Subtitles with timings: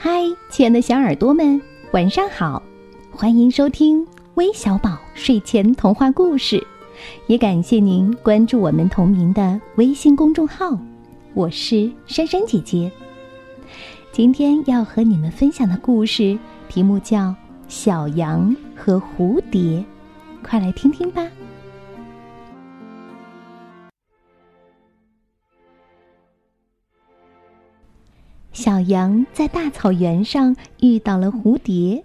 [0.00, 2.62] 嗨，亲爱的小耳朵们，晚上好！
[3.10, 6.64] 欢迎收听微小宝睡前童话故事，
[7.26, 10.78] 也感谢您关注我们同名的微信公众号。
[11.34, 12.88] 我是珊珊姐姐。
[14.12, 16.38] 今天要和你们分享的故事
[16.68, 17.30] 题目叫
[17.66, 19.60] 《小羊和蝴蝶》，
[20.44, 21.26] 快来听听吧。
[28.58, 32.02] 小羊在大草原上遇到了蝴蝶。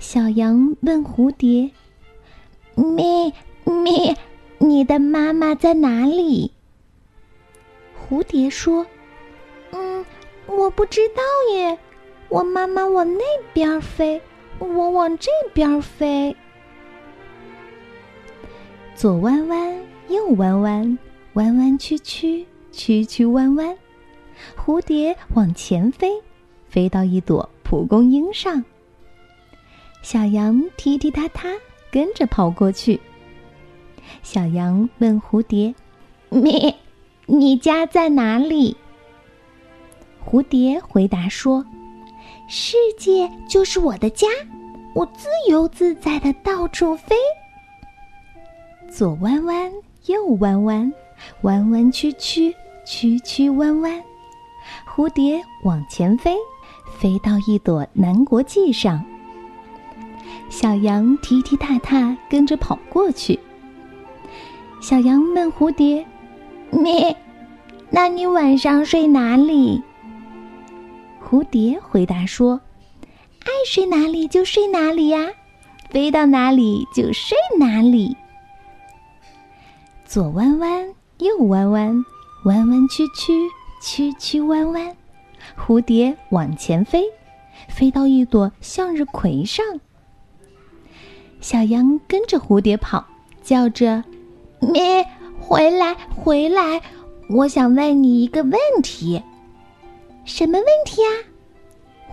[0.00, 1.70] 小羊问蝴蝶
[2.74, 3.32] ：“咪
[3.64, 4.16] 咪，
[4.58, 6.50] 你的妈妈在哪里？”
[7.94, 8.84] 蝴蝶说
[9.70, 10.04] ：“嗯，
[10.48, 11.22] 我不知道
[11.54, 11.78] 耶。
[12.28, 14.20] 我妈妈往那边飞，
[14.58, 16.36] 我往这边飞。
[18.96, 19.72] 左弯弯，
[20.08, 20.98] 右弯弯，
[21.34, 23.78] 弯弯曲曲，曲曲弯弯。”
[24.56, 26.10] 蝴蝶往前飞，
[26.68, 28.64] 飞到一朵蒲公英上。
[30.02, 31.48] 小羊踢踢踏踏
[31.90, 33.00] 跟着跑过去。
[34.22, 35.74] 小羊问蝴蝶
[36.28, 36.74] ：“你，
[37.26, 38.76] 你家在哪里？”
[40.24, 41.64] 蝴蝶回答说
[42.48, 44.26] ：“世界就是我的家，
[44.94, 47.14] 我自由自在的到处飞。”
[48.90, 49.72] 左弯弯，
[50.06, 50.92] 右弯弯，
[51.42, 54.02] 弯弯曲曲，曲曲弯弯。
[54.94, 56.36] 蝴蝶往前飞，
[56.98, 59.02] 飞到一朵南国际上。
[60.50, 63.40] 小羊踢踢踏踏跟着跑过去。
[64.82, 66.04] 小羊问蝴蝶
[66.70, 67.16] ：“你，
[67.88, 69.82] 那你晚上睡哪里？”
[71.24, 72.60] 蝴蝶回答说
[73.46, 75.26] ：“爱睡哪里就睡哪里呀，
[75.88, 78.14] 飞到哪里就睡哪里。”
[80.04, 82.04] 左弯弯，右弯弯，
[82.44, 83.32] 弯弯曲曲。
[83.82, 84.96] 曲曲弯弯，
[85.58, 87.02] 蝴蝶往前飞，
[87.68, 89.66] 飞到一朵向日葵上。
[91.40, 93.04] 小羊跟着蝴蝶跑，
[93.42, 94.04] 叫着
[94.62, 95.04] ：“咩，
[95.40, 96.80] 回来，回来！
[97.28, 98.54] 我想问你一个问
[98.84, 99.20] 题。
[100.24, 101.08] ”“什么问题呀？”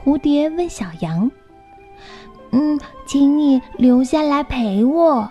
[0.03, 1.29] 蝴蝶问小羊。
[2.51, 5.29] “嗯，请你留下来陪我。”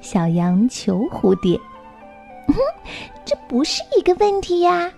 [0.00, 1.60] 小羊求蝴蝶。
[2.48, 2.54] “哼，
[3.26, 4.90] 这不是一个问题呀。”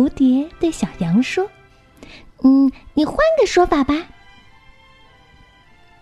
[0.00, 1.46] 蝴蝶对小羊说
[2.42, 4.06] ：“嗯，你换个说法吧。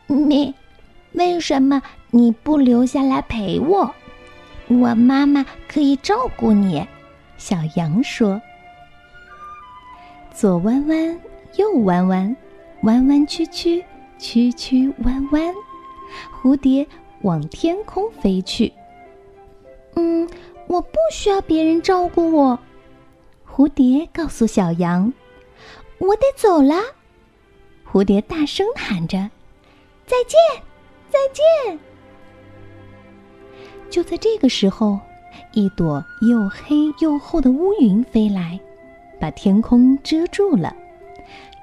[0.07, 0.55] 你
[1.15, 1.83] 为什么
[2.13, 3.93] 你不留下来陪我？
[4.69, 6.87] 我妈妈可以照顾你。”
[7.39, 8.41] 小羊说
[10.33, 11.21] ：“左弯弯，
[11.57, 12.37] 右弯弯，
[12.85, 13.85] 弯弯曲曲，
[14.17, 15.53] 曲曲弯弯。”
[16.41, 16.87] 蝴蝶
[17.23, 18.73] 往天空飞去。
[19.97, 20.29] 嗯，
[20.69, 22.61] 我不需要别人照顾我。
[23.59, 25.13] 蝴蝶告诉小羊
[25.99, 26.77] ：“我得走了。”
[27.85, 29.31] 蝴蝶大声喊着
[30.07, 30.63] ：“再见，
[31.11, 31.77] 再见！”
[33.91, 34.97] 就在这个时候，
[35.55, 38.61] 一朵又黑又厚的乌云飞来，
[39.21, 40.73] 把天空遮住了。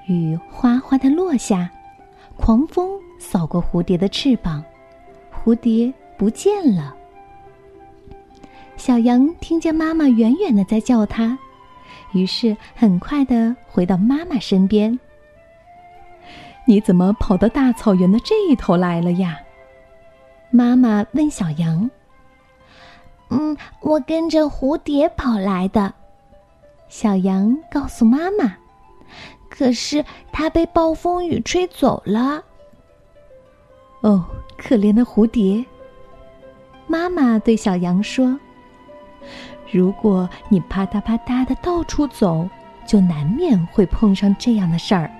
[0.09, 1.71] 雨哗哗的落下，
[2.35, 4.61] 狂风扫过蝴蝶的翅膀，
[5.33, 6.93] 蝴蝶不见了。
[8.75, 11.39] 小羊听见妈妈远远的在叫它。
[12.15, 14.97] 于是，很快的回到妈妈身边。
[16.65, 19.37] 你怎么跑到大草原的这一头来了呀？
[20.49, 21.89] 妈妈问小羊。
[23.29, 25.93] 嗯，我跟着蝴蝶跑来的。
[26.87, 28.55] 小羊告诉妈妈。
[29.49, 32.41] 可是它被暴风雨吹走了。
[34.01, 34.25] 哦，
[34.57, 35.65] 可怜的蝴蝶。
[36.87, 38.39] 妈妈对小羊说。
[39.75, 42.47] 如果你啪嗒啪嗒的到处走，
[42.87, 45.11] 就难免会碰上这样的事儿。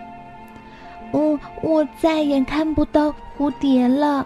[1.12, 4.26] 哦，我再也看不到蝴蝶了。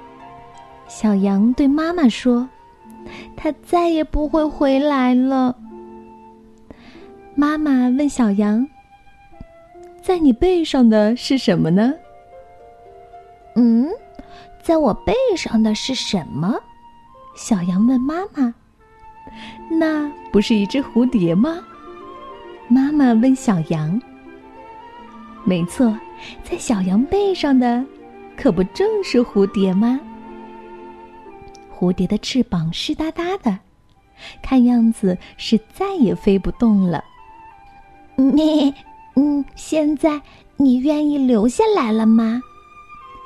[0.87, 2.47] 小羊对妈妈说
[3.35, 5.55] ：“它再也不会回来了。”
[7.33, 8.67] 妈妈问小羊
[9.99, 11.91] ：“在你背上的是什么呢
[13.55, 13.89] ？”“嗯，
[14.61, 16.55] 在我背上的是什么？”
[17.35, 18.53] 小羊问妈妈。
[19.69, 21.59] 那不是一只蝴蝶吗？
[22.67, 23.99] 妈妈问小羊。
[25.43, 25.97] 没错，
[26.43, 27.83] 在小羊背上的，
[28.37, 29.99] 可不正是蝴蝶吗？
[31.73, 33.57] 蝴蝶的翅膀湿哒哒的，
[34.41, 37.03] 看样子是再也飞不动了。
[38.15, 38.73] 你，
[39.15, 40.21] 嗯，现在
[40.57, 42.41] 你愿意留下来了吗？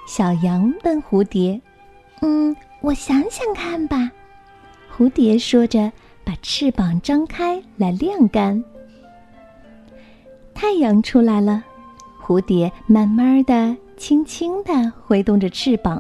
[0.06, 1.60] 小羊问蝴蝶。
[2.22, 4.10] 嗯，我想想看吧。
[4.95, 5.92] 蝴蝶说着，
[6.24, 8.63] 把翅膀张开来晾干。
[10.54, 11.63] 太阳出来了，
[12.22, 16.00] 蝴蝶慢慢的、轻轻的挥动着翅膀，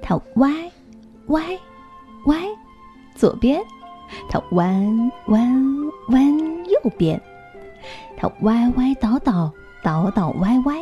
[0.00, 0.48] 它歪，
[1.26, 1.42] 歪，
[2.26, 2.36] 歪，
[3.16, 3.60] 左边；
[4.28, 6.38] 它弯，弯，弯，
[6.68, 7.18] 右边；
[8.16, 9.52] 它歪歪倒倒，
[9.82, 10.78] 倒倒歪歪，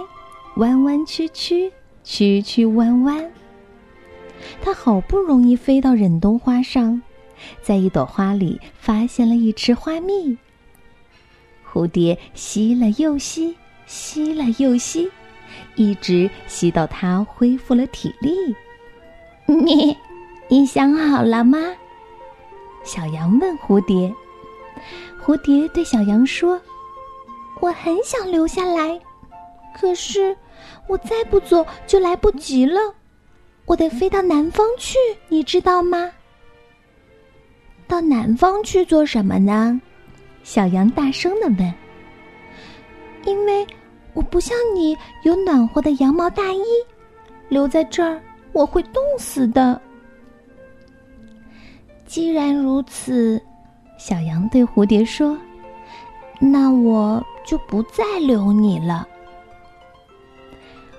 [0.57, 1.73] 弯弯曲曲，
[2.05, 3.31] 曲曲弯弯。
[4.63, 7.01] 它好不容易飞到忍冬花上，
[7.63, 10.37] 在一朵花里发现了一池花蜜。
[11.71, 13.57] 蝴蝶吸了又吸，
[13.87, 15.11] 吸了又吸，
[15.77, 18.55] 一直吸到它恢复了体力。
[19.47, 19.97] 你，
[20.49, 21.59] 你想好了吗？
[22.85, 24.13] 小羊问蝴蝶。
[25.23, 26.61] 蝴蝶对小羊说
[27.61, 28.99] ：“我很想留下来，
[29.79, 30.37] 可是
[30.89, 32.81] 我再不走就来不及了。
[33.71, 36.11] 我得飞到南方去，你知道吗？
[37.87, 39.81] 到南方去做什么呢？”
[40.43, 41.73] 小羊大声的问
[43.25, 43.65] ：“因为
[44.13, 46.65] 我不像你有暖和的羊毛大衣，
[47.49, 48.21] 留在这儿
[48.51, 49.81] 我会冻死的。”
[52.05, 53.41] 既然如此，
[53.97, 55.39] 小羊对蝴蝶说
[56.43, 59.07] ：“那我就不再留你了。”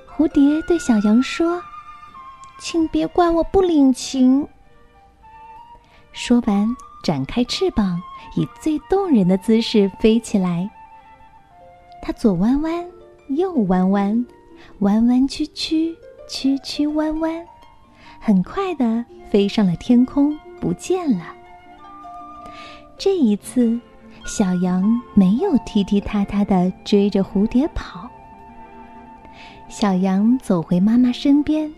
[0.07, 1.62] 蝴蝶对小羊说
[2.62, 4.48] ：“请别怪我不领情。”
[6.13, 8.02] 说完，展开翅膀。
[8.36, 10.69] 以最动人的姿势飞起来。
[12.02, 12.86] 它左弯弯，
[13.28, 14.25] 右弯弯，
[14.80, 15.94] 弯弯曲曲，
[16.30, 17.46] 曲曲弯弯，
[18.19, 21.25] 很快的飞上了天空，不见了。
[22.98, 23.78] 这一次，
[24.25, 28.10] 小羊没有踢踢踏踏的追着蝴蝶跑。
[29.68, 31.74] 小羊走回妈妈身边，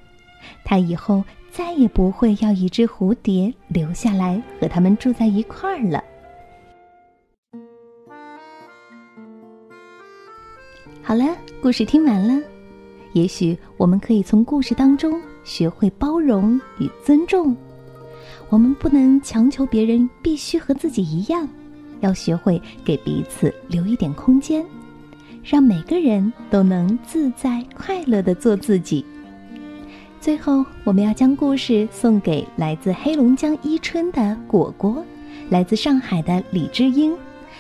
[0.64, 6.04] 它以后再也不会要一只蝴蝶留下来和它们住在一块儿了。
[11.02, 11.26] 好了，
[11.62, 12.42] 故事听完了。
[13.12, 17.56] 也许我们可以从故事当中学会包容与尊重。
[18.50, 21.48] 我们不能强求别人必须和自己一样，
[22.00, 24.66] 要学会给彼此留一点空间，
[25.44, 29.06] 让每个人都能自在快乐的做自己。
[30.24, 35.04] 最后，我们要将故事送给来自黑龙江伊春的果果，
[35.50, 37.14] 来自上海的李智英，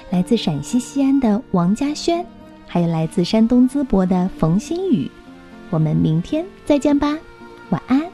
[0.09, 2.25] 来自陕西西安的王佳轩。
[2.65, 5.11] 还有来自山东淄博的冯新宇，
[5.71, 7.19] 我们明天再见吧，
[7.69, 8.12] 晚安。